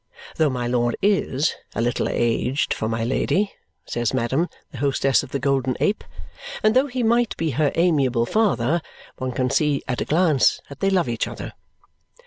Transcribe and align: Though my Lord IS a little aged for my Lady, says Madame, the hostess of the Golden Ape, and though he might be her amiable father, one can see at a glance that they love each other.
Though 0.37 0.49
my 0.49 0.65
Lord 0.65 0.95
IS 1.03 1.53
a 1.75 1.81
little 1.83 2.09
aged 2.09 2.73
for 2.73 2.89
my 2.89 3.03
Lady, 3.03 3.53
says 3.85 4.15
Madame, 4.15 4.47
the 4.71 4.79
hostess 4.79 5.21
of 5.21 5.29
the 5.29 5.37
Golden 5.37 5.77
Ape, 5.79 6.03
and 6.63 6.75
though 6.75 6.87
he 6.87 7.03
might 7.03 7.37
be 7.37 7.51
her 7.51 7.71
amiable 7.75 8.25
father, 8.25 8.81
one 9.19 9.31
can 9.31 9.51
see 9.51 9.83
at 9.87 10.01
a 10.01 10.05
glance 10.05 10.59
that 10.69 10.79
they 10.79 10.89
love 10.89 11.07
each 11.07 11.27
other. 11.27 11.53